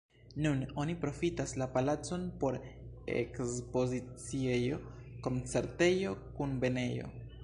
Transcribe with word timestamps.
Nun 0.43 0.61
oni 0.83 0.93
profitas 1.01 1.51
la 1.61 1.65
palacon 1.75 2.23
por 2.43 2.57
ekspoziciejo, 3.17 4.79
koncertejo, 5.29 6.15
kunvenejo. 6.41 7.11